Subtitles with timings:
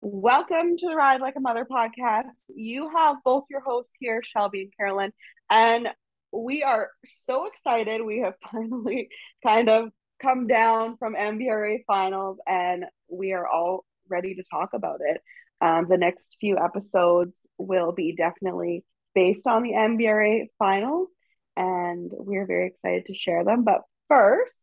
[0.00, 2.34] Welcome to the Ride Like a Mother podcast.
[2.46, 5.12] You have both your hosts here, Shelby and Carolyn,
[5.50, 5.88] and
[6.30, 8.04] we are so excited.
[8.04, 9.08] We have finally
[9.44, 9.90] kind of
[10.22, 15.20] come down from MBRA finals and we are all ready to talk about it.
[15.60, 18.84] Um, the next few episodes will be definitely
[19.16, 21.08] based on the MBRA finals,
[21.56, 23.64] and we're very excited to share them.
[23.64, 24.58] But first,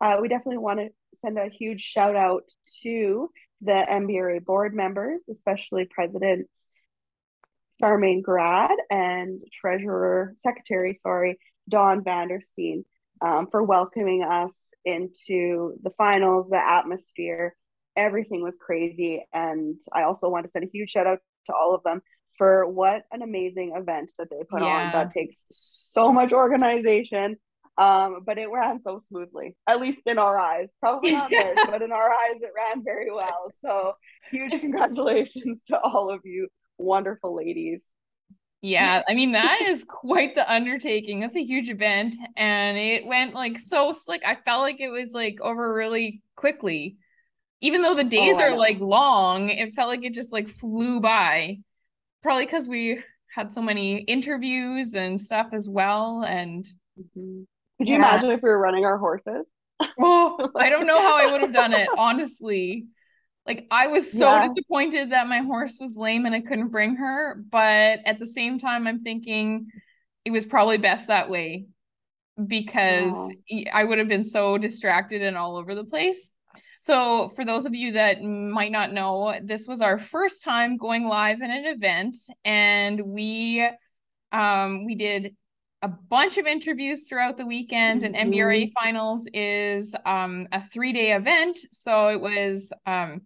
[0.00, 0.88] uh, we definitely want to
[1.20, 2.42] send a huge shout out
[2.82, 3.30] to
[3.62, 6.48] the MBRA board members, especially President
[7.82, 12.84] Charmaine Grad and Treasurer Secretary, sorry, Dawn Vandersteen,
[13.20, 14.52] um, for welcoming us
[14.84, 17.54] into the finals, the atmosphere.
[17.96, 19.24] Everything was crazy.
[19.32, 22.02] And I also want to send a huge shout out to all of them
[22.38, 24.86] for what an amazing event that they put yeah.
[24.86, 24.92] on.
[24.92, 27.36] That takes so much organization
[27.78, 30.68] um, but it ran so smoothly, at least in our eyes.
[30.80, 33.50] Probably not theirs, but in our eyes, it ran very well.
[33.64, 33.94] So
[34.30, 36.48] huge congratulations to all of you
[36.78, 37.82] wonderful ladies.
[38.60, 41.18] Yeah, I mean that is quite the undertaking.
[41.18, 44.22] That's a huge event and it went like so slick.
[44.24, 46.96] I felt like it was like over really quickly.
[47.60, 51.00] Even though the days oh, are like long, it felt like it just like flew
[51.00, 51.58] by.
[52.22, 53.02] Probably cuz we
[53.34, 56.64] had so many interviews and stuff as well and
[57.00, 57.42] mm-hmm.
[57.82, 58.10] Could you yeah.
[58.10, 59.50] imagine if we were running our horses?
[59.98, 62.86] oh, I don't know how I would have done it, honestly.
[63.44, 64.46] Like I was so yeah.
[64.46, 68.60] disappointed that my horse was lame and I couldn't bring her, but at the same
[68.60, 69.66] time I'm thinking
[70.24, 71.66] it was probably best that way
[72.46, 73.76] because yeah.
[73.76, 76.30] I would have been so distracted and all over the place.
[76.82, 81.04] So, for those of you that might not know, this was our first time going
[81.04, 83.68] live in an event, and we
[84.30, 85.34] um, we did
[85.82, 88.14] a bunch of interviews throughout the weekend mm-hmm.
[88.14, 91.58] and MBRA finals is um, a three day event.
[91.72, 93.22] So it was, um,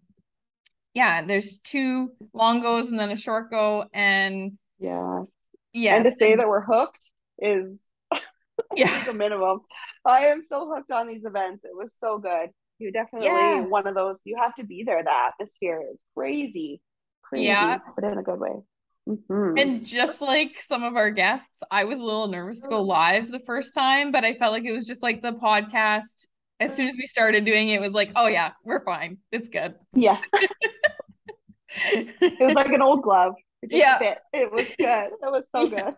[0.94, 3.84] yeah, there's two long goes and then a short go.
[3.92, 5.22] And yeah.
[5.72, 5.96] Yeah.
[5.96, 7.78] And to say that we're hooked is
[8.77, 9.61] yeah the minimum.
[10.06, 11.64] I am so hooked on these events.
[11.64, 12.50] It was so good.
[12.78, 13.61] You definitely yeah.
[13.61, 15.02] one of those, you have to be there.
[15.02, 16.80] The atmosphere is crazy.
[17.22, 17.78] Crazy, yeah.
[17.95, 18.52] but in a good way.
[19.08, 19.58] Mm-hmm.
[19.58, 23.30] And just like some of our guests, I was a little nervous to go live
[23.30, 26.27] the first time, but I felt like it was just like the podcast.
[26.58, 29.18] As soon as we started doing it, it was like, oh yeah, we're fine.
[29.30, 29.74] It's good.
[29.92, 30.20] Yes.
[31.92, 33.34] it was like an old glove.
[33.62, 33.98] It yeah.
[33.98, 34.18] Fit.
[34.33, 35.11] It was good.
[35.22, 35.90] It was so yeah.
[35.90, 35.95] good.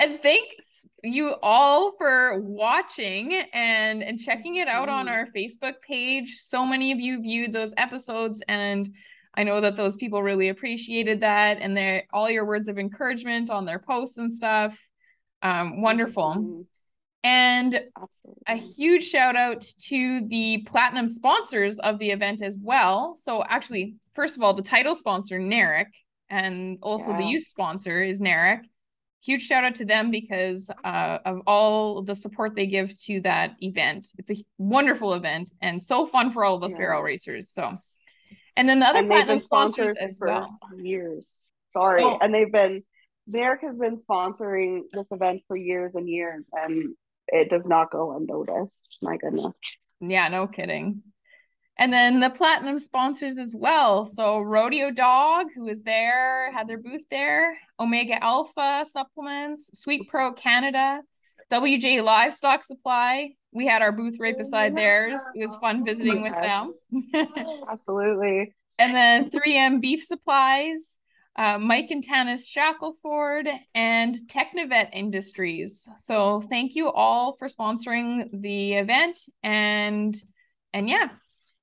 [0.00, 5.14] and thanks you all for watching and and checking it out on mm-hmm.
[5.14, 6.38] our Facebook page.
[6.38, 8.88] So many of you viewed those episodes and
[9.34, 13.50] I know that those people really appreciated that and their all your words of encouragement
[13.50, 14.78] on their posts and stuff.
[15.40, 16.34] Um, wonderful.
[16.36, 16.60] Mm-hmm.
[17.24, 17.80] And
[18.46, 23.14] a huge shout out to the platinum sponsors of the event as well.
[23.14, 25.86] So, actually, first of all, the title sponsor, NAERIC,
[26.30, 27.18] and also yeah.
[27.18, 28.62] the youth sponsor is NAERIC.
[29.24, 33.54] Huge shout out to them because uh, of all the support they give to that
[33.60, 34.08] event.
[34.18, 36.78] It's a wonderful event and so fun for all of us yeah.
[36.78, 37.50] barrel racers.
[37.50, 37.76] So,
[38.56, 40.58] and then the other and platinum sponsors, for well.
[40.76, 41.42] years.
[41.72, 42.18] Sorry, oh.
[42.20, 42.82] and they've been
[43.30, 46.94] NAERIC has been sponsoring this event for years and years, and
[47.28, 48.98] it does not go unnoticed.
[49.00, 49.46] My goodness.
[50.00, 51.02] Yeah, no kidding.
[51.78, 54.04] And then the platinum sponsors as well.
[54.04, 57.56] So Rodeo Dawg, who was there, had their booth there.
[57.80, 61.00] Omega Alpha Supplements, Sweet Pro Canada,
[61.52, 65.20] WJ Livestock Supply, we had our booth right beside theirs.
[65.34, 66.72] It was fun visiting with them.
[67.70, 68.54] Absolutely.
[68.78, 70.98] And then 3M Beef Supplies,
[71.36, 75.86] uh, Mike and Tanis Shackleford, and Technavet Industries.
[75.96, 79.20] So thank you all for sponsoring the event.
[79.42, 80.16] And
[80.72, 81.10] and yeah.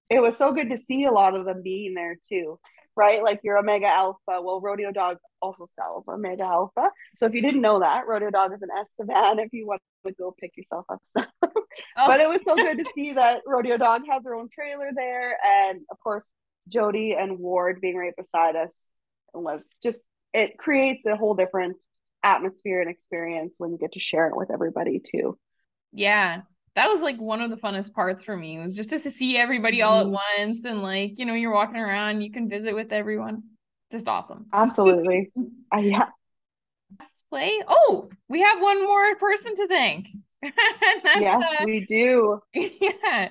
[0.08, 2.60] It was so good to see a lot of them being there too
[2.96, 3.24] right?
[3.24, 4.18] Like your Omega Alpha.
[4.28, 6.90] Well, Rodeo Dawg also sells Omega Alpha.
[7.16, 10.14] So if you didn't know that, Rodeo Dawg is an Estevan if you want to
[10.14, 11.28] go pick yourself up some.
[11.44, 11.54] oh.
[12.08, 15.38] But it was so good to see that Rodeo Dawg had their own trailer there.
[15.46, 16.32] And of course,
[16.68, 18.76] Jody and Ward being right beside us
[19.34, 20.00] was just,
[20.34, 21.78] it creates a whole different
[22.24, 25.38] atmosphere and experience when you get to share it with everybody too.
[25.92, 26.42] Yeah,
[26.80, 29.82] that was like one of the funnest parts for me was just to see everybody
[29.82, 30.16] all at mm-hmm.
[30.38, 33.44] once and like you know you're walking around you can visit with everyone.
[33.92, 34.46] Just awesome.
[34.54, 35.32] Absolutely.
[35.72, 36.08] Uh, yeah.
[37.30, 40.08] Play oh we have one more person to thank.
[40.42, 42.40] Yes uh, we do.
[42.54, 43.30] yeah.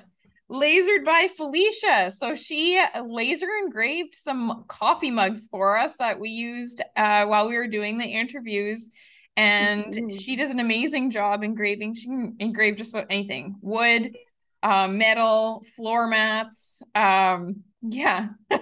[0.49, 2.11] Lasered by felicia.
[2.15, 7.55] So she laser engraved some coffee mugs for us that we used uh, while we
[7.55, 8.89] were doing the interviews
[9.37, 10.17] and mm-hmm.
[10.17, 11.95] she does an amazing job engraving.
[11.95, 14.15] She can engrave just about anything: wood,
[14.63, 16.81] um, metal, floor mats.
[16.95, 18.29] Um, yeah,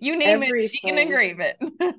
[0.00, 1.56] you name it, she can engrave it.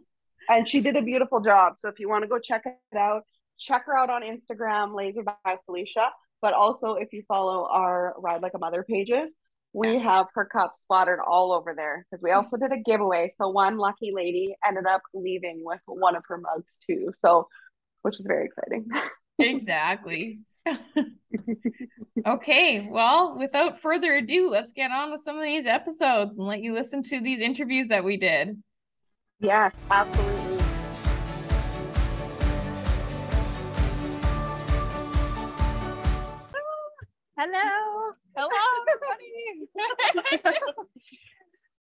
[0.49, 1.75] and she did a beautiful job.
[1.77, 3.23] So if you want to go check it out,
[3.57, 6.09] check her out on Instagram, Laser by Felicia.
[6.41, 9.31] But also, if you follow our Ride Like a Mother pages,
[9.73, 13.31] we have her cups splattered all over there because we also did a giveaway.
[13.37, 17.11] So one lucky lady ended up leaving with one of her mugs too.
[17.19, 17.47] So,
[18.05, 18.87] which was very exciting.
[19.39, 20.41] exactly.
[22.27, 26.61] okay, well, without further ado, let's get on with some of these episodes and let
[26.61, 28.61] you listen to these interviews that we did.
[29.39, 30.59] Yes, absolutely.
[36.53, 38.11] Ah, hello.
[38.35, 38.49] Hello,
[40.41, 40.79] everybody.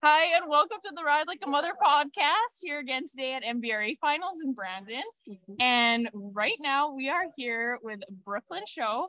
[0.00, 3.98] Hi, and welcome to the Ride Like a Mother podcast here again today at MBRA
[4.00, 5.02] Finals in Brandon.
[5.28, 5.54] Mm-hmm.
[5.58, 9.08] And right now we are here with Brooklyn Shauf,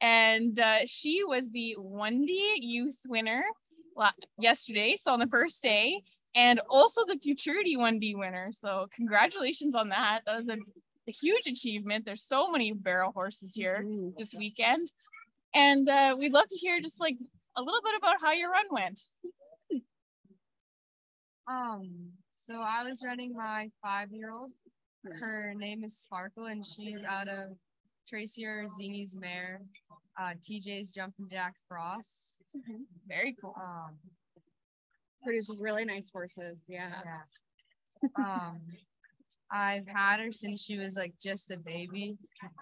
[0.00, 2.28] and uh, she was the 1D
[2.58, 3.42] Youth winner
[4.38, 6.00] yesterday, so on the first day,
[6.36, 8.50] and also the Futurity 1D winner.
[8.52, 10.20] So congratulations on that.
[10.26, 10.58] That was a,
[11.08, 12.04] a huge achievement.
[12.04, 14.10] There's so many barrel horses here mm-hmm.
[14.16, 14.92] this weekend,
[15.56, 17.16] and uh, we'd love to hear just like
[17.56, 19.00] a little bit about how your run went.
[21.50, 24.50] Um, so I was running my five year old.
[25.18, 27.56] Her name is Sparkle, and she's out of
[28.08, 29.62] Tracy Orzini's mare,
[30.20, 32.38] uh, TJ's Jumping Jack Frost.
[32.56, 32.82] Mm-hmm.
[33.08, 33.54] Very cool.
[33.58, 33.96] Um,
[35.24, 36.58] produces really nice horses.
[36.68, 36.90] Yeah.
[37.04, 38.08] yeah.
[38.24, 38.60] um,
[39.52, 42.16] I've had her since she was like just a baby.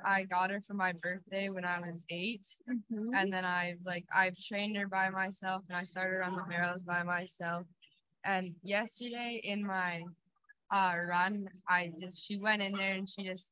[0.04, 2.40] I got her for my birthday when I was 8
[2.70, 3.14] mm-hmm.
[3.14, 6.84] and then I've like I've trained her by myself, and I started on the barrels
[6.84, 7.66] by myself.
[8.24, 10.02] And yesterday in my
[10.72, 13.50] uh run, I just she went in there and she just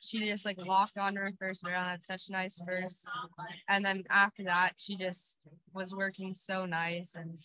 [0.00, 1.84] she just like locked on her first barrel.
[1.84, 3.08] That's such a nice first.
[3.68, 5.40] And then after that, she just
[5.72, 7.38] was working so nice and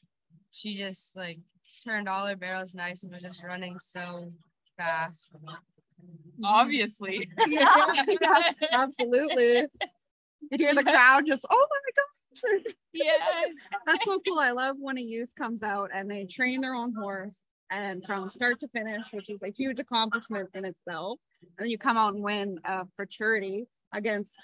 [0.52, 1.40] she just like
[1.86, 4.32] turned all her barrels nice and was just running so
[4.78, 5.32] fast.
[6.44, 7.30] Obviously.
[7.48, 9.68] yeah, yeah absolutely.
[10.52, 11.85] You hear the crowd just, oh my god
[12.94, 13.14] yeah.
[13.86, 14.40] That's so cool.
[14.40, 17.38] I love when a youth comes out and they train their own horse
[17.72, 21.20] and from start to finish, which is a huge accomplishment in itself.
[21.42, 24.36] And then you come out and win a futurity against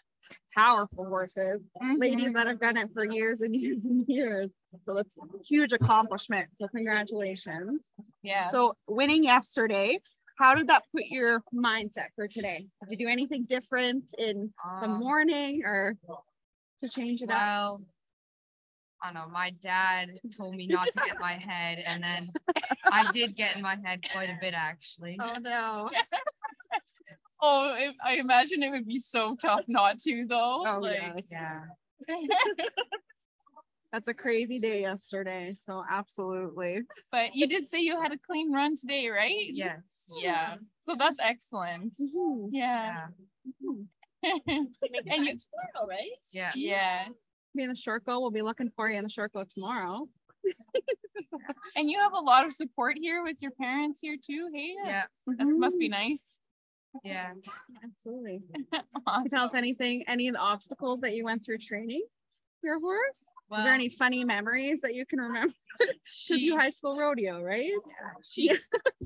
[0.56, 1.96] powerful horses, mm-hmm.
[2.00, 4.50] ladies that have done it for years and years and years.
[4.86, 6.48] So that's a huge accomplishment.
[6.60, 7.82] So congratulations.
[8.24, 8.50] Yeah.
[8.52, 10.00] So winning yesterday,
[10.38, 12.68] how did that put your mindset for today?
[12.82, 15.96] Did you do anything different in um, the morning or
[16.84, 17.82] to change it well, up?
[19.04, 19.34] I don't know.
[19.34, 22.32] My dad told me not to get my head, and then
[22.86, 25.18] I did get in my head quite a bit, actually.
[25.20, 25.90] Oh no.
[27.42, 27.76] oh,
[28.06, 30.64] I imagine it would be so tough not to, though.
[30.68, 31.32] Oh like, yes.
[31.32, 31.62] yeah.
[33.92, 36.82] That's a crazy day yesterday, so absolutely.
[37.12, 39.50] But you did say you had a clean run today, right?
[39.52, 39.82] Yes.
[40.22, 40.56] Yeah.
[40.84, 41.98] So that's excellent.
[42.02, 42.48] Mm-hmm.
[42.52, 42.64] Yeah.
[42.64, 43.08] yeah.
[43.48, 43.82] Mm-hmm.
[44.24, 46.10] And you tomorrow, right?
[46.34, 46.52] Yeah.
[46.56, 47.06] Yeah.
[47.54, 50.08] Me and the Short go, we'll be looking for you in the Short go tomorrow.
[51.76, 54.74] and you have a lot of support here with your parents here too, hey?
[54.84, 55.04] Yeah.
[55.28, 55.60] That mm-hmm.
[55.60, 56.38] must be nice.
[57.04, 57.32] Yeah,
[57.84, 58.42] absolutely.
[59.08, 59.30] awesome.
[59.30, 62.04] Tell us anything, any of the obstacles that you went through training
[62.64, 63.26] your horse?
[63.50, 65.54] Well, Is there any funny memories that you can remember?
[66.04, 67.72] She you high school rodeo, right?
[67.72, 68.52] Yeah, she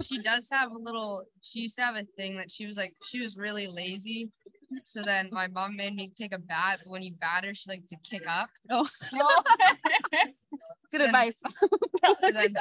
[0.04, 1.24] she does have a little.
[1.42, 4.30] She used to have a thing that she was like she was really lazy,
[4.84, 6.80] so then my mom made me take a bat.
[6.84, 8.50] But when you bat her, she liked to kick up.
[8.70, 8.88] Oh,
[10.92, 11.34] good advice.
[12.22, 12.56] then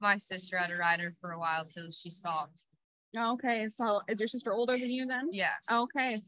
[0.00, 2.62] my sister had to ride her for a while till she stopped.
[3.16, 5.28] Okay, so is your sister older than you then?
[5.30, 5.54] Yeah.
[5.70, 6.22] Okay.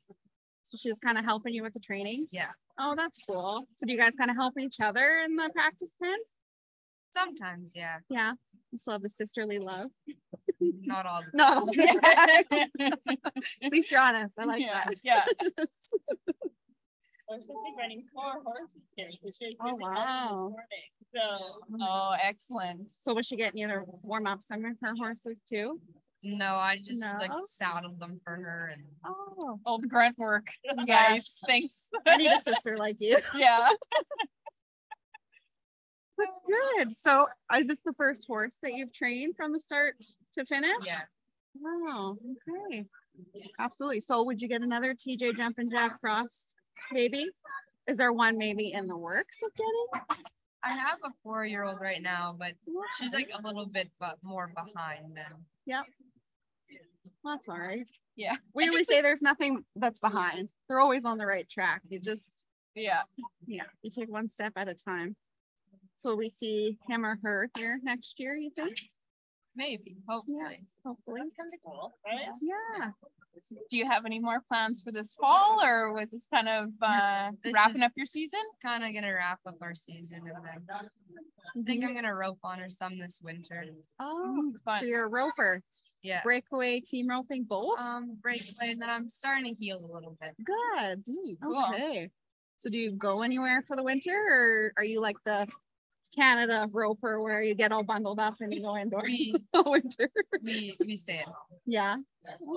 [0.63, 2.27] So she was kind of helping you with the training?
[2.31, 2.51] Yeah.
[2.79, 3.67] Oh, that's cool.
[3.77, 6.17] So do you guys kind of help each other in the practice pen?
[7.11, 7.99] Sometimes, yeah.
[8.09, 8.33] Yeah.
[8.71, 9.91] You still have the sisterly love.
[10.61, 11.67] Not all the time.
[12.79, 12.93] No.
[13.63, 14.35] At least you're honest.
[14.39, 14.95] I like yeah, that.
[15.03, 15.25] Yeah.
[17.33, 19.09] I'm supposed running four horses here.
[19.23, 20.55] So oh wow.
[21.15, 21.81] So mm-hmm.
[21.81, 22.91] oh excellent.
[22.91, 25.81] So was she getting you to warm up some of her horses too?
[26.23, 27.17] No, I just no?
[27.19, 30.49] like saddled them for her and oh, oh the grunt work.
[30.87, 31.89] Yes, thanks.
[32.07, 33.17] I need a sister like you.
[33.35, 33.69] Yeah.
[36.19, 36.93] That's good.
[36.95, 37.27] So
[37.57, 39.97] is this the first horse that you've trained from the start
[40.39, 40.71] to finish?
[40.85, 41.03] Yeah.
[41.61, 42.17] Wow.
[42.71, 42.85] Okay.
[43.59, 44.01] Absolutely.
[44.01, 46.55] So would you get another TJ Jumping Jack Frost
[46.93, 47.29] maybe?
[47.87, 50.19] Is there one maybe in the works of getting?
[50.63, 52.53] I have a four year old right now, but
[52.99, 55.85] she's like a little bit but more behind than Yep.
[57.23, 57.87] Well, that's all right.
[58.17, 58.37] Yeah.
[58.55, 60.49] We always say there's nothing that's behind.
[60.69, 61.83] They're always on the right track.
[61.89, 62.31] You just
[62.75, 63.03] yeah.
[63.47, 63.65] Yeah.
[63.83, 65.17] You take one step at a time.
[65.99, 68.77] So we see him or her here next year, you think?
[69.61, 70.63] Maybe, hopefully.
[70.87, 71.21] Hopefully.
[71.39, 72.29] kind of cool, right?
[72.41, 72.93] Yeah.
[73.69, 77.31] Do you have any more plans for this fall, or was this kind of uh,
[77.45, 78.41] This wrapping up your season?
[78.63, 80.81] Kind of gonna wrap up our season and then
[81.57, 83.67] I think I'm gonna rope on her some this winter.
[84.01, 84.81] Oh, Fun.
[84.81, 85.63] so you're a roper.
[86.03, 86.23] Yeah.
[86.23, 87.79] Breakaway, team roping, both?
[87.79, 90.35] Um, breakaway, and then I'm starting to heal a little bit.
[90.43, 91.05] Good.
[91.43, 91.67] cool.
[91.75, 92.11] Okay.
[92.57, 95.47] So do you go anywhere for the winter or are you like the
[96.15, 100.11] Canada roper where you get all bundled up and you go indoors We- the winter?
[100.43, 101.25] We we stay.
[101.67, 101.97] Yeah.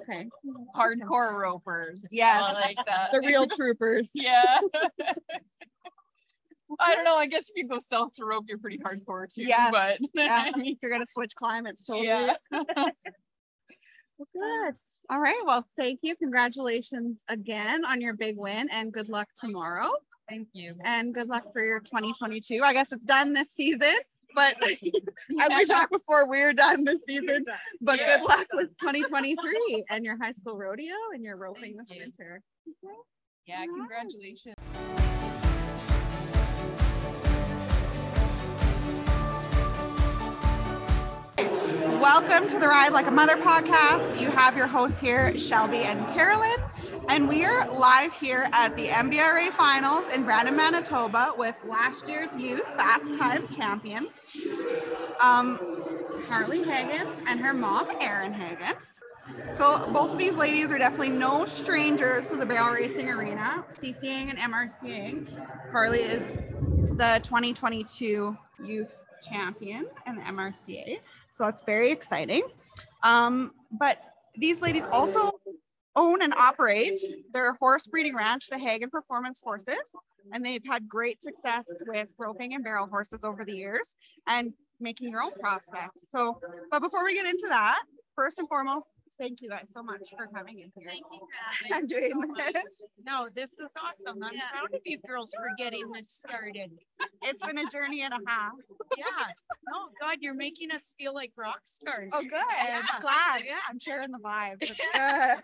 [0.01, 0.27] Okay.
[0.75, 2.07] Hardcore ropers.
[2.11, 2.41] Yeah.
[2.41, 3.11] I like that.
[3.11, 4.11] The real troopers.
[4.13, 4.59] Yeah.
[6.79, 7.15] I don't know.
[7.17, 9.43] I guess if you go south to rope, you're pretty hardcore too.
[9.43, 9.71] Yes.
[9.71, 10.49] But Yeah.
[10.81, 12.07] You're gonna switch climates totally.
[12.07, 12.33] yeah.
[12.51, 12.89] Well,
[14.33, 14.75] Good.
[15.09, 15.41] All right.
[15.45, 16.15] Well, thank you.
[16.15, 19.91] Congratulations again on your big win and good luck tomorrow.
[20.29, 20.75] Thank you.
[20.83, 22.61] And good luck for your 2022.
[22.63, 23.93] I guess it's done this season,
[24.35, 27.45] but as we talked before, we're done this season.
[27.81, 28.17] But Yeah.
[28.17, 32.03] good luck with 2023 and your high school rodeo and your roping Thank this you.
[32.03, 32.41] winter.
[33.45, 33.65] Yeah.
[33.65, 34.55] Congratulations.
[41.37, 44.19] Welcome to the Ride Like a Mother podcast.
[44.19, 46.57] You have your hosts here, Shelby and Carolyn,
[47.09, 52.29] and we are live here at the MBRA finals in Brandon, Manitoba with last year's
[52.37, 54.07] youth fast time champion,
[55.21, 55.59] um,
[56.27, 58.75] Harley Hagan and her mom, Erin Hagan.
[59.55, 64.29] So both of these ladies are definitely no strangers to the barrel racing arena, CCing
[64.29, 65.27] and MRCing.
[65.71, 66.21] Harley is
[66.97, 70.99] the 2022 youth champion in the MRCA.
[71.31, 72.43] So that's very exciting.
[73.03, 74.01] Um, but
[74.35, 75.39] these ladies also
[75.95, 76.99] own and operate
[77.33, 79.75] their horse breeding ranch, the Hagan Performance Horses,
[80.31, 83.93] and they've had great success with roping and barrel horses over the years
[84.27, 86.05] and making your own prospects.
[86.11, 86.39] So,
[86.71, 87.83] but before we get into that,
[88.15, 88.87] first and foremost,
[89.19, 90.89] thank you guys so much for coming in here.
[90.91, 91.19] Thank you
[91.69, 92.63] for I'm doing this.
[93.05, 94.21] No, this is awesome.
[94.23, 94.49] I'm Yeah.
[94.51, 96.71] proud of you girls for getting this started.
[97.23, 98.53] It's been a journey and a half.
[98.97, 99.05] Yeah.
[99.71, 102.09] No, God, you're making us feel like rock stars.
[102.13, 102.31] Oh, good.
[102.65, 102.81] Yeah.
[103.01, 103.43] Glad.
[103.45, 104.61] Yeah, I'm sharing the vibe.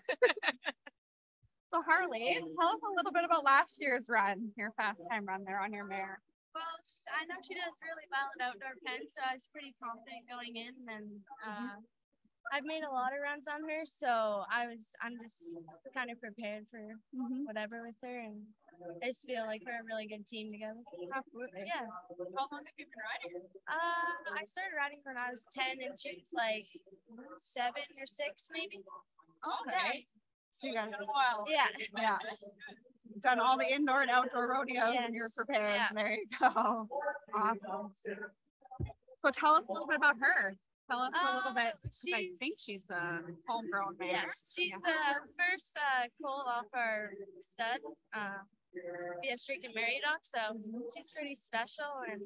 [1.72, 5.44] So Harley, tell us a little bit about last year's run, your fast time run
[5.46, 6.18] there on your mare.
[6.52, 6.66] Well,
[7.14, 10.58] I know she does really well at outdoor pen, so I was pretty confident going
[10.58, 11.06] in, and
[11.46, 11.78] uh,
[12.52, 15.54] I've made a lot of runs on her, so I was I'm just
[15.94, 16.80] kind of prepared for
[17.46, 18.42] whatever with her, and
[19.02, 20.80] I just feel like we're a really good team together.
[21.14, 21.68] Absolutely.
[21.68, 21.86] Yeah.
[22.36, 23.44] How long have you been riding?
[23.68, 26.66] Uh, I started riding when I was ten, and she was like
[27.38, 28.82] seven or six, maybe.
[29.66, 30.06] Okay.
[30.58, 31.44] So you guys, Wow.
[31.48, 31.66] Yeah.
[31.96, 32.18] yeah.
[33.08, 35.80] You've Done all the indoor and outdoor rodeos and you're prepared.
[35.80, 35.88] Yeah.
[35.94, 36.88] There you go.
[37.34, 37.92] Awesome.
[39.24, 40.56] So tell us a little bit about her.
[40.90, 41.74] Tell us a little Um, bit.
[41.84, 44.10] 'cause I think she's- she's a homegrown mare.
[44.26, 47.80] Yes, she's the first uh, colt off our stud.
[48.12, 48.38] Uh,
[49.22, 50.60] we have Streak and Mary Doc, so
[50.92, 52.20] she's pretty special and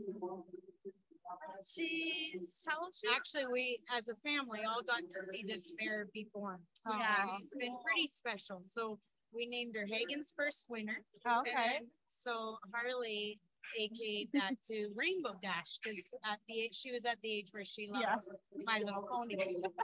[1.66, 3.08] she's how old she?
[3.14, 6.58] Actually, we, as a family, all got to see this mare before.
[6.72, 7.36] So Yeah.
[7.40, 8.62] it's been pretty special.
[8.66, 8.98] So
[9.32, 11.04] we named her Hagan's first winner.
[11.26, 11.76] Okay.
[11.76, 13.40] And so Harley
[13.78, 17.64] AK'd that to Rainbow Dash because at the age, she was at the age where
[17.64, 18.24] she loved Yes.
[18.64, 19.36] My Little Pony.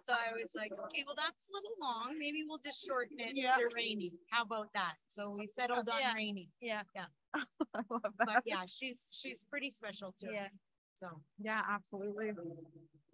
[0.02, 2.16] So I was like, okay, well, that's a little long.
[2.18, 3.52] Maybe we'll just shorten it Yeah.
[3.52, 4.12] to Rainy.
[4.30, 4.94] How about that?
[5.08, 6.14] So we settled oh, on Yeah.
[6.14, 6.48] Rainy.
[6.60, 6.82] Yeah.
[6.94, 7.06] yeah.
[7.74, 8.26] I love that.
[8.26, 10.44] But yeah, she's she's pretty special to Yeah.
[10.44, 10.56] us.
[10.94, 11.08] So
[11.38, 12.32] Yeah, absolutely.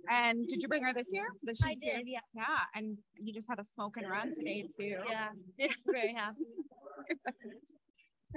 [0.09, 1.27] And did you bring her this year?
[1.43, 2.21] This I she's did, yeah.
[2.35, 2.45] Yeah,
[2.75, 4.99] and you just had a smoke and run today too.
[5.09, 5.29] Yeah.
[5.87, 6.45] Very happy.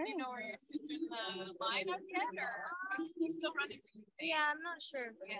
[0.05, 2.51] do you know where you're sitting in the lineup yet, or
[3.17, 3.79] you're still running?
[4.19, 5.11] Yeah, I'm not sure.
[5.27, 5.39] Yeah.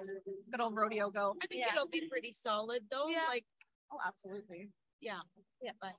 [0.52, 1.36] Good old rodeo go.
[1.42, 1.74] I think Yeah.
[1.76, 3.08] it'll be pretty solid though.
[3.08, 3.26] Yeah.
[3.28, 3.46] Like
[3.92, 4.70] Oh, absolutely.
[5.02, 5.22] yeah,
[5.62, 5.72] Yeah.
[5.82, 5.96] but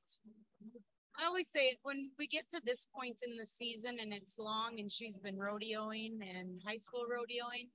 [1.19, 4.79] I always say when we get to this point in the season and it's long
[4.79, 7.69] and she's been rodeoing and high school rodeoing,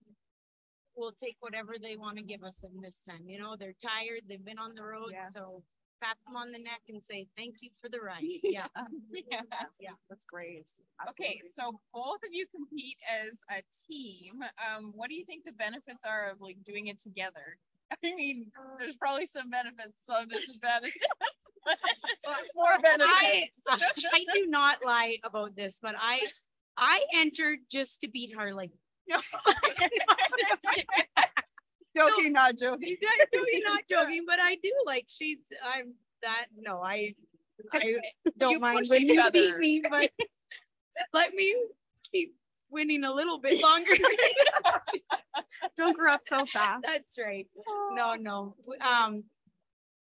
[0.96, 3.28] we'll take whatever they want to give us in this time.
[3.28, 5.26] You know, they're tired, they've been on the road, Yeah.
[5.26, 5.64] so
[6.02, 8.24] pat them on the neck and say thank you for the ride.
[8.44, 8.68] Yeah.
[9.12, 9.42] Yeah.
[9.80, 9.90] yeah.
[10.10, 10.70] That's great.
[11.10, 14.42] Okay, so both of you compete as a team.
[14.60, 17.58] Um, what do you think the benefits are of like doing it together?
[17.92, 20.96] I mean, there's probably some benefits, some disadvantages.
[21.66, 21.78] but
[22.56, 23.12] More benefits.
[23.12, 26.22] I, I do not lie about this, but I,
[26.78, 28.72] I entered just to beat Harley.
[31.96, 32.98] Joking, not joking.
[33.02, 37.16] I'm totally not joking, but I do like she's I'm that no, I
[37.72, 37.96] I
[38.38, 40.10] don't mind when you beat me, but
[41.14, 41.56] let me
[42.12, 42.36] keep
[42.70, 43.94] winning a little bit longer.
[45.78, 46.84] Don't grow up so fast.
[46.86, 47.48] That's right.
[47.94, 48.56] No, no.
[48.82, 49.24] Um,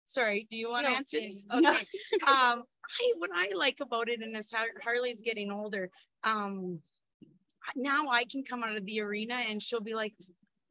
[0.09, 1.45] sorry, do you want to No, answer this?
[1.53, 1.87] Okay.
[2.27, 2.65] Um,
[3.01, 4.51] I, what I like about it and as
[4.83, 5.91] Harley's getting older,
[6.25, 6.81] um,
[7.77, 10.15] now I can come out of the arena and she'll be like,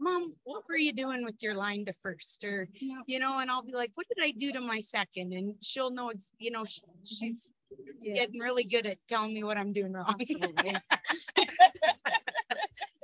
[0.02, 2.44] Mom, what were you doing with your line to first?
[2.44, 2.68] Or,
[3.06, 5.32] you know, and I'll be like, what did I do to my second?
[5.32, 7.52] And she'll know it's, you know, sh- she's
[8.04, 10.16] getting really good at telling me what I'm doing wrong.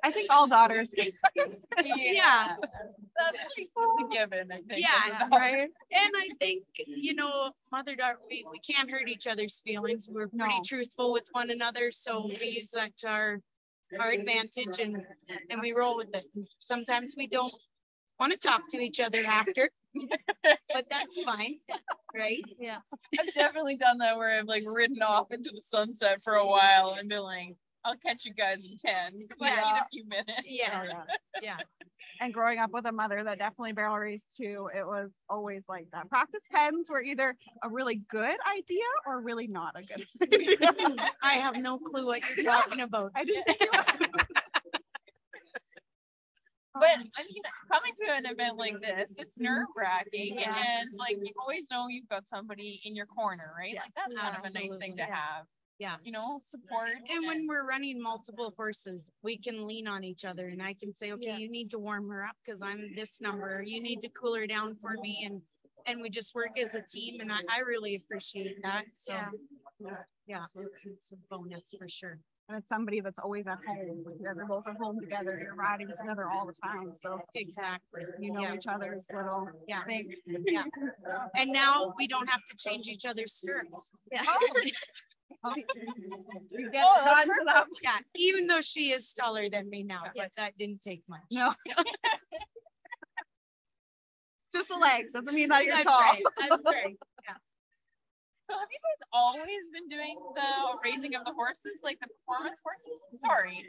[0.04, 0.90] I think all daughters.
[0.96, 2.56] yeah.
[3.20, 4.82] That's like a given, I think.
[4.82, 5.28] Yeah.
[5.32, 5.70] Right?
[5.92, 10.08] And I think, you know, mother daughter, we, we can't hurt each other's feelings.
[10.10, 10.62] We're pretty No.
[10.66, 11.92] truthful with one another.
[11.92, 12.44] So we mm-hmm.
[12.44, 13.42] use that to our,
[14.00, 14.98] our advantage and,
[15.50, 16.26] and we roll with it.
[16.60, 17.54] Sometimes we don't
[18.20, 19.70] want to talk to each other after,
[20.74, 21.60] but that's fine.
[22.16, 22.44] Right?
[22.60, 22.78] Yeah.
[23.20, 26.96] I've definitely done that where I've like ridden off into the sunset for a while
[27.00, 30.42] and been like, I'll catch you guys in 10 because I need a few minutes.
[30.46, 30.84] Yeah.
[30.84, 31.04] yeah.
[31.42, 31.58] Yeah.
[32.20, 35.88] And growing up with a mother that definitely barrel raced too, it was always like
[35.92, 36.10] that.
[36.10, 40.58] Practice pens were either a really good idea or really not a good idea.
[41.22, 43.12] I have no clue what you're talking about.
[43.16, 44.10] I didn't think about it.
[46.80, 50.56] But I mean, coming to an event like this, it's nerve wracking, Yeah.
[50.56, 53.74] and like you always know you've got somebody in your corner, right?
[53.74, 55.16] Yeah, like that's kind of a nice thing to yeah.
[55.16, 55.46] have.
[55.80, 55.96] Yeah.
[56.04, 56.90] You know, support.
[57.10, 60.94] And when we're running multiple horses, we can lean on each other and I can
[60.94, 61.38] say, okay, Yeah.
[61.38, 63.62] you need to warm her up because I'm this number.
[63.62, 65.24] You need to cool her down for me.
[65.26, 65.42] And
[65.86, 68.86] and we just work as a team and I, I really appreciate that.
[68.96, 69.14] So
[69.80, 69.98] Yeah.
[70.26, 72.20] yeah, it's, it's a bonus for sure.
[72.50, 74.04] And it's somebody that's always at home.
[74.20, 75.40] You guys are both at home together.
[75.42, 76.94] You're riding together all the time.
[77.04, 78.02] So Exactly.
[78.20, 78.56] you know Yeah.
[78.56, 79.84] each other's little Yeah.
[79.86, 80.16] things.
[80.26, 80.64] Yeah.
[81.36, 83.92] And now we don't have to change each other's stirrups.
[84.12, 84.24] Yeah.
[84.28, 84.40] Oh,
[86.52, 87.66] You get Oh, that's done to that.
[87.84, 87.98] yeah.
[88.16, 91.22] Even though she is taller than me now, but that didn't take much.
[91.32, 91.54] No.
[94.54, 95.10] Just the legs.
[95.14, 96.00] Doesn't mean that you're That's tall.
[96.00, 96.24] right.
[96.50, 96.98] That's right.
[98.50, 102.62] So have you guys always been doing the raising of the horses, like the performance
[102.64, 102.98] horses?
[103.20, 103.62] Sorry.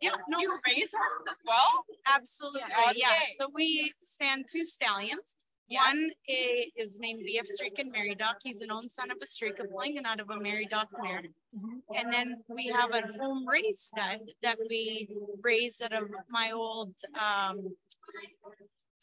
[0.00, 1.84] Yeah, no, Do you raise horses as well?
[2.06, 2.60] Absolutely,
[2.94, 3.08] yeah.
[3.10, 3.32] Okay.
[3.36, 5.34] So we stand two stallions.
[5.70, 8.38] One i- is named BF Streak and Mary Doc.
[8.42, 10.88] He's an own son of a Streak of Fling and out of a Mary Doc
[11.00, 11.22] mare.
[11.96, 15.08] And then we have a home race stud that we
[15.42, 17.74] raised out of my old um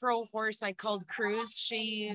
[0.02, 1.58] pro horse I called Cruz.
[1.58, 2.14] She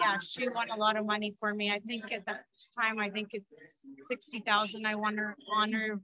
[0.00, 1.70] yeah, she won a lot of money for me.
[1.72, 2.44] I think at that
[2.80, 4.86] time, I think it's sixty thousand.
[4.86, 6.00] I won her on her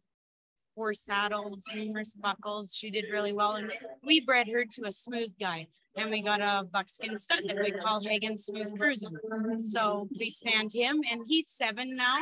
[0.75, 2.75] four saddles, numerous buckles.
[2.75, 3.53] She did really well.
[3.57, 5.69] And we bred her to a smooth guy.
[5.97, 9.09] And we got a buckskin stud that we call Hagan Smooth Cruiser.
[9.57, 12.19] So we stand him and he's seven now.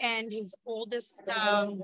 [0.00, 1.80] And his oldest um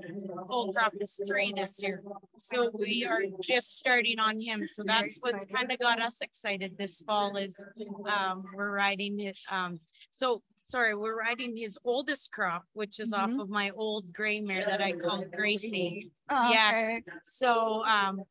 [0.49, 2.01] old crop is three this year.
[2.37, 4.67] So we are just starting on him.
[4.67, 7.63] So that's what's kind of got us excited this fall is
[8.05, 9.79] um we're riding it um
[10.11, 14.65] so sorry, we're riding his oldest crop, which is off of my old gray mare
[14.67, 16.11] that I call Gracie.
[16.29, 16.75] Oh, Yes.
[16.75, 17.03] okay.
[17.23, 18.21] So um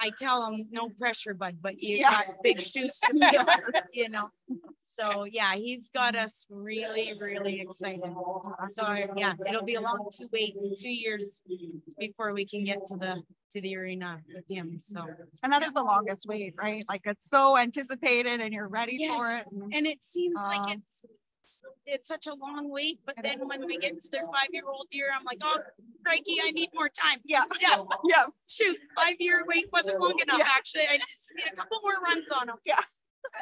[0.00, 2.10] I tell him no pressure, bud, but you Yeah.
[2.10, 3.46] got big shoes to fill,
[3.92, 4.28] you know.
[4.80, 8.12] So yeah, he's got us really, really excited.
[8.68, 8.82] So
[9.16, 11.40] yeah, it'll be a long two wait, two years
[11.98, 14.78] before we can get to the to the arena with him.
[14.80, 15.06] So
[15.42, 16.84] And that is the longest wait, right?
[16.88, 19.46] Like it's so anticipated and you're ready for it.
[19.50, 20.82] and- and it seems like Um,
[21.48, 25.08] it's it's such a long wait, but then when we get to their five-year-old year,
[25.16, 25.58] I'm like, oh,
[26.04, 27.18] crikey, I need more time.
[27.24, 27.44] Yeah.
[27.60, 28.24] Yeah, Yeah.
[28.46, 30.48] shoot, five-year wait wasn't long enough, Yeah.
[30.48, 30.82] actually.
[30.88, 32.56] I just need a couple more runs on them.
[32.64, 32.80] Yeah.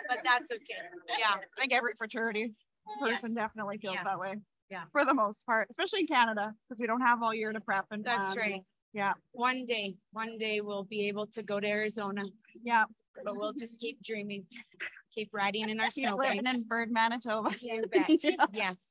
[0.09, 0.83] But that's okay.
[1.19, 2.55] Yeah, I think every futurity
[3.01, 4.05] person definitely feels Yeah.
[4.05, 4.35] that way.
[4.71, 4.85] Yeah.
[4.93, 7.87] For the most part, especially in Canada, because we don't have all year to prep
[7.91, 8.51] and that's plan.
[8.53, 8.61] right.
[8.93, 9.13] Yeah.
[9.33, 12.23] One day, one day we'll be able to go to Arizona,
[12.63, 12.85] Yeah.
[13.25, 14.47] but we'll just keep dreaming,
[15.17, 16.63] keep riding in our snow living in.
[16.69, 17.51] Bird, Manitoba.
[17.61, 17.81] Yeah.
[18.53, 18.91] Yes.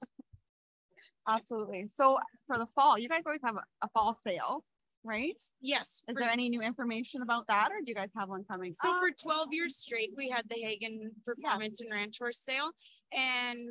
[1.28, 1.88] Absolutely.
[1.94, 4.64] So for the fall, you guys always have a, a fall sale,
[5.04, 5.42] right?
[5.62, 6.02] Yes.
[6.08, 8.74] Is there any new information about that or do you guys have one coming?
[8.74, 9.00] So up?
[9.00, 12.72] for twelve years straight, we had the Hagan Performance and Ranch Horse Sale
[13.12, 13.70] and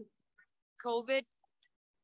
[0.85, 1.23] COVID.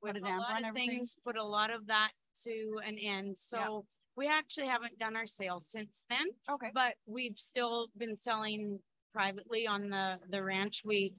[0.03, 2.13] Put With a lot of things, put a lot of that
[2.45, 3.37] to an end.
[3.37, 3.85] So
[4.17, 6.71] we actually haven't done our sales since then, okay.
[6.73, 8.79] but we've still been selling
[9.13, 10.83] privately on the, the ranch.
[10.85, 11.13] We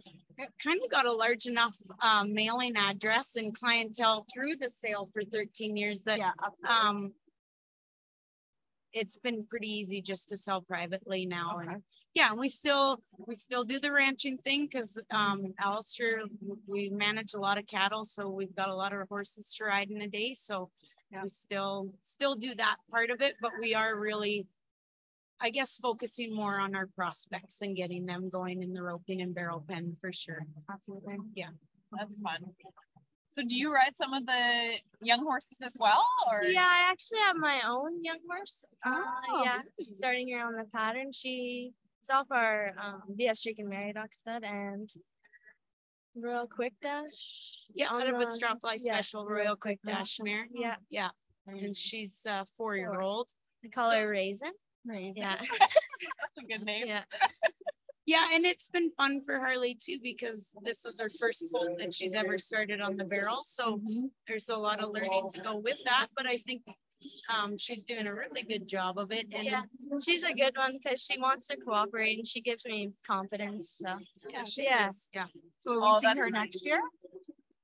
[0.64, 5.24] kind of got a large enough um, mailing address and clientele through the sale for
[5.24, 6.32] thirteen years that Yeah.
[6.68, 7.14] um
[8.94, 11.72] it's been pretty easy just to sell privately now Okay.
[11.74, 16.24] and yeah we still we still do the ranching thing because um Alistair
[16.68, 19.90] we manage a lot of cattle so we've got a lot of horses to ride
[19.92, 20.70] in a day so
[21.24, 24.48] We still, still do that part of it, but we are really,
[25.44, 29.34] I guess, focusing more on our prospects and getting them going in the roping and
[29.34, 30.46] barrel pen for sure.
[30.72, 31.18] Absolutely.
[31.36, 31.50] Yeah.
[31.98, 32.38] That's fun.
[33.32, 36.44] So do you ride some of the young horses as well or?
[36.44, 38.64] Yeah, I actually have my own young horse.
[38.86, 39.02] Uh,
[39.32, 41.12] Oh, yeah, starting her on the pattern.
[41.14, 44.90] She it's off our um, BF Streak and Mary Doc stud and
[46.16, 47.64] Royal Quick Dash.
[47.74, 49.98] Yeah, out on of a the- strap fly yeah, special Royal Quick Yeah.
[50.00, 50.48] Dash mare.
[50.54, 51.10] Yeah, Yeah,
[51.48, 53.30] and she's a four-year-old.
[53.64, 54.52] I call her Raisin.
[54.86, 55.14] Right.
[55.16, 56.88] Yeah, That's a good name.
[56.88, 57.04] yeah.
[58.08, 61.94] Yeah, and it's been fun for Harley too, because this is her first colt that
[61.94, 63.80] she's ever started on the barrel, so
[64.28, 66.64] there's a lot of learning to go with that, but I think
[67.30, 69.62] um, she's doing a really good job of it, and Yeah,
[70.04, 73.80] she's a good one because she wants to cooperate and she gives me confidence.
[73.82, 74.90] So yeah, she Yeah.
[74.90, 75.28] is, yeah.
[75.60, 76.46] So will Oh, see that's her nice.
[76.54, 76.82] next year?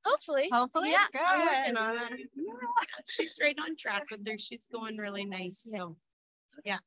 [0.06, 0.92] hopefully, Hopefully.
[0.92, 1.76] yeah, I'm Good.
[1.76, 2.12] working on that.
[3.08, 4.38] she's right on track with her.
[4.38, 5.68] She's going really nice.
[5.76, 5.98] So,
[6.64, 6.78] yeah.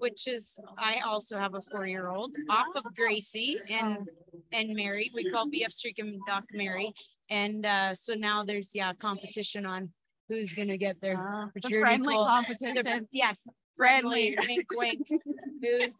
[0.00, 4.08] Which is, I also have a four-year-old off of Gracie and
[4.52, 5.10] and Mary.
[5.14, 6.92] We call BF Streak and Doc Mary.
[7.28, 9.90] And uh, so now there's yeah competition on
[10.28, 12.28] who's gonna get their Ah, The friendly colt.
[12.28, 13.08] competition.
[13.12, 14.36] Yes, Friendly.
[14.48, 15.06] wink, wink.
[15.08, 15.20] Who's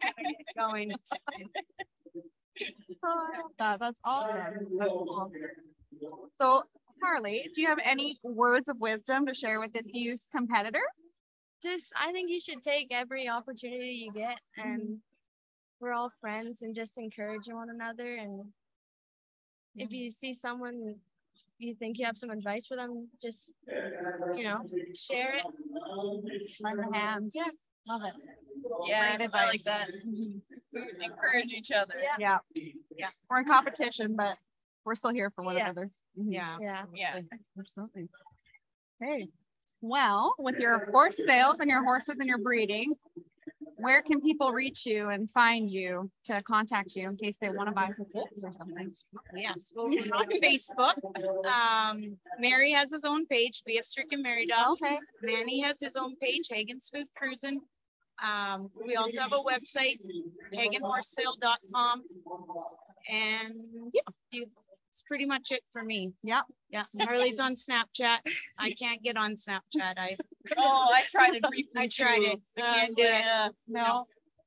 [0.03, 0.93] gonna get going?
[3.59, 4.67] That, that's awesome.
[4.79, 5.33] That's awesome.
[6.41, 6.63] So
[7.03, 10.83] Harley, do you have any words of wisdom to share with this youth competitor?
[11.63, 14.99] Just, I think you should take every opportunity you get, and
[15.79, 18.17] we're all friends, and just encouraging one another.
[18.17, 18.45] And
[19.77, 20.97] if you see someone
[21.59, 23.51] you think you have some advice for them, just
[24.35, 24.63] you know,
[24.95, 25.45] share it.
[26.61, 27.31] Lend a hand.
[27.35, 27.49] Yeah.
[27.87, 28.15] Love it.
[28.87, 29.65] Yeah, Great I like advice.
[29.65, 29.89] that.
[30.73, 31.95] We Encourage each other.
[32.01, 32.39] Yeah.
[32.55, 32.63] Yeah.
[32.97, 33.09] Yeah.
[33.29, 34.39] We're in competition, but
[34.87, 35.65] we're still here for one Yeah.
[35.65, 35.91] another.
[36.19, 36.33] Mhm.
[36.33, 36.57] Yeah.
[36.61, 36.83] Yeah.
[36.95, 37.21] Yeah.
[37.59, 38.09] Absolutely.
[39.03, 39.29] Okay.
[39.81, 42.95] Well, with your horse sales and your horses and your breeding,
[43.81, 47.69] where can people reach you and find you to contact you in case they want
[47.69, 48.93] to buy some tips or something?
[49.35, 50.97] Yes, well, we're on Facebook.
[51.47, 54.73] Um, Mary has his own page, BF Streak and Mary Doc.
[54.83, 54.99] Okay.
[55.23, 57.61] Manny has his own page, Hagan Smooth Cruising.
[58.23, 59.99] Um, we also have a website,
[60.53, 62.03] hagenhorsesale.com.
[63.09, 63.55] And
[63.95, 64.47] yeah, you,
[64.91, 66.13] it's pretty much it for me.
[66.25, 66.45] Yep.
[66.71, 68.19] Yeah, Harley's on Snapchat.
[68.59, 69.99] I can't get on Snapchat.
[69.99, 70.17] I,
[70.57, 71.71] Oh, I tried it briefly.
[71.77, 72.25] I tried too.
[72.25, 72.41] it.
[72.59, 73.07] I Uh, can't do it.
[73.07, 73.49] yeah.
[73.69, 74.07] No,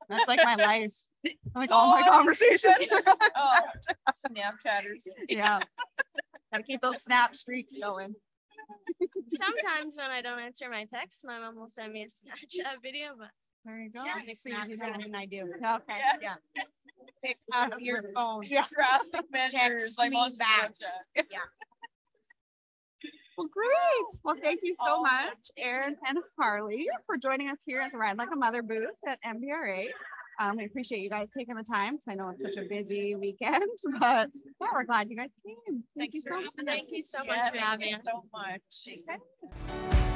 [0.10, 0.92] that's like my life.
[1.56, 2.74] Like all my Oh, conversations.
[2.92, 3.60] Oh,
[4.30, 5.04] Snapchatters.
[5.30, 5.60] yeah.
[6.52, 8.14] Gotta keep those snap streaks going.
[9.30, 13.12] Sometimes when I don't answer my text, my mom will send me a Snapchat video,
[13.18, 13.30] but
[13.64, 14.04] There you go.
[14.04, 15.44] Yeah, I Snapchat and I do.
[15.44, 15.98] Okay.
[16.22, 16.36] Yeah.
[17.24, 18.44] Pick up your phone.
[18.46, 18.66] Yeah.
[18.74, 19.54] Drastic measures.
[19.96, 20.72] Text I'm me back.
[21.18, 21.24] Snapchat.
[23.38, 24.20] Well, great.
[24.24, 25.04] Well, thank you so Awesome.
[25.04, 28.90] much, Erin and Harley, for joining us here at the Ride Like a Mother booth
[29.08, 29.88] at MBRA.
[30.40, 33.16] Um, we appreciate you guys taking the time because I know it's such a busy
[33.16, 33.64] weekend,
[34.00, 34.30] but
[34.62, 35.56] yeah, we're glad you guys came.
[35.98, 36.50] Thank Thanks you so much.
[36.66, 40.13] thank you so Yeah, much for thank having you so much.